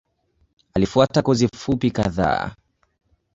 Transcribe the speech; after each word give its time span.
Alifuata 0.73 1.21
kozi 1.21 1.47
fupi 1.55 1.91
kadhaa. 1.91 2.55